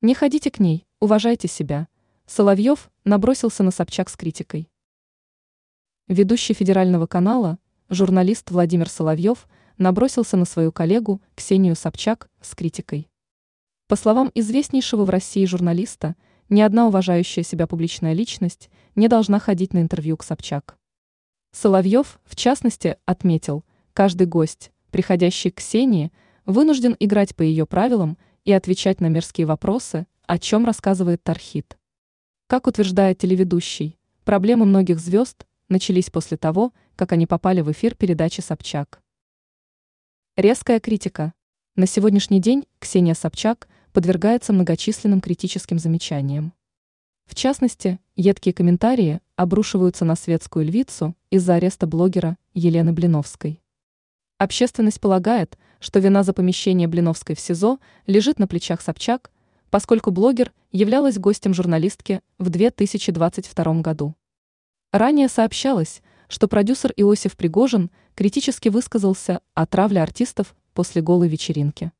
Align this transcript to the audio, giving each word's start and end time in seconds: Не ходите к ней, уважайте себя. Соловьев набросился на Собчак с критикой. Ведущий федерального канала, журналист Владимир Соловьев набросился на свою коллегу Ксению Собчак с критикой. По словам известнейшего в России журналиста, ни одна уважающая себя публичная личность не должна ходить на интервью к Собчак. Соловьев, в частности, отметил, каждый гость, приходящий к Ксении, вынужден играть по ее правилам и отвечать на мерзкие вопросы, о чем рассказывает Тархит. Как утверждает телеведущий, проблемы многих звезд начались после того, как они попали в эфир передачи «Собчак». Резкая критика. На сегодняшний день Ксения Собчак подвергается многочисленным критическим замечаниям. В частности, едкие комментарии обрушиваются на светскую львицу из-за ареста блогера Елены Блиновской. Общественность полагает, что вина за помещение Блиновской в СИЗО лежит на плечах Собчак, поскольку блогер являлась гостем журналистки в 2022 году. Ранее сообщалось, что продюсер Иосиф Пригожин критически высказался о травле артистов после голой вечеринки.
Не 0.00 0.14
ходите 0.14 0.52
к 0.52 0.60
ней, 0.60 0.86
уважайте 1.00 1.48
себя. 1.48 1.88
Соловьев 2.24 2.88
набросился 3.04 3.64
на 3.64 3.72
Собчак 3.72 4.08
с 4.08 4.16
критикой. 4.16 4.70
Ведущий 6.06 6.54
федерального 6.54 7.08
канала, 7.08 7.58
журналист 7.88 8.52
Владимир 8.52 8.88
Соловьев 8.88 9.48
набросился 9.76 10.36
на 10.36 10.44
свою 10.44 10.70
коллегу 10.70 11.20
Ксению 11.34 11.74
Собчак 11.74 12.30
с 12.40 12.54
критикой. 12.54 13.10
По 13.88 13.96
словам 13.96 14.30
известнейшего 14.36 15.04
в 15.04 15.10
России 15.10 15.44
журналиста, 15.46 16.14
ни 16.48 16.60
одна 16.60 16.86
уважающая 16.86 17.42
себя 17.42 17.66
публичная 17.66 18.12
личность 18.12 18.70
не 18.94 19.08
должна 19.08 19.40
ходить 19.40 19.74
на 19.74 19.80
интервью 19.80 20.16
к 20.16 20.22
Собчак. 20.22 20.78
Соловьев, 21.50 22.20
в 22.24 22.36
частности, 22.36 22.98
отметил, 23.04 23.64
каждый 23.94 24.28
гость, 24.28 24.70
приходящий 24.92 25.50
к 25.50 25.56
Ксении, 25.56 26.12
вынужден 26.46 26.94
играть 27.00 27.34
по 27.34 27.42
ее 27.42 27.66
правилам 27.66 28.16
и 28.44 28.52
отвечать 28.52 29.00
на 29.00 29.06
мерзкие 29.06 29.46
вопросы, 29.46 30.06
о 30.26 30.38
чем 30.38 30.64
рассказывает 30.64 31.22
Тархит. 31.22 31.78
Как 32.46 32.66
утверждает 32.66 33.18
телеведущий, 33.18 33.98
проблемы 34.24 34.64
многих 34.64 34.98
звезд 34.98 35.46
начались 35.68 36.10
после 36.10 36.36
того, 36.36 36.72
как 36.96 37.12
они 37.12 37.26
попали 37.26 37.60
в 37.60 37.70
эфир 37.72 37.94
передачи 37.94 38.40
«Собчак». 38.40 39.02
Резкая 40.36 40.80
критика. 40.80 41.34
На 41.76 41.86
сегодняшний 41.86 42.40
день 42.40 42.66
Ксения 42.78 43.14
Собчак 43.14 43.68
подвергается 43.92 44.52
многочисленным 44.52 45.20
критическим 45.20 45.78
замечаниям. 45.78 46.52
В 47.26 47.34
частности, 47.34 48.00
едкие 48.16 48.54
комментарии 48.54 49.20
обрушиваются 49.36 50.04
на 50.04 50.16
светскую 50.16 50.64
львицу 50.64 51.14
из-за 51.30 51.54
ареста 51.54 51.86
блогера 51.86 52.38
Елены 52.54 52.92
Блиновской. 52.92 53.62
Общественность 54.38 55.00
полагает, 55.00 55.58
что 55.80 55.98
вина 55.98 56.22
за 56.22 56.32
помещение 56.32 56.88
Блиновской 56.88 57.34
в 57.34 57.40
СИЗО 57.40 57.78
лежит 58.06 58.38
на 58.38 58.46
плечах 58.46 58.80
Собчак, 58.80 59.30
поскольку 59.70 60.10
блогер 60.10 60.52
являлась 60.72 61.18
гостем 61.18 61.54
журналистки 61.54 62.20
в 62.38 62.50
2022 62.50 63.80
году. 63.80 64.14
Ранее 64.92 65.28
сообщалось, 65.28 66.02
что 66.28 66.48
продюсер 66.48 66.92
Иосиф 66.96 67.36
Пригожин 67.36 67.90
критически 68.14 68.68
высказался 68.68 69.40
о 69.54 69.66
травле 69.66 70.02
артистов 70.02 70.54
после 70.74 71.02
голой 71.02 71.28
вечеринки. 71.28 71.92